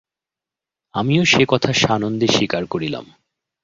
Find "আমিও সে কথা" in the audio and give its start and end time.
0.95-1.71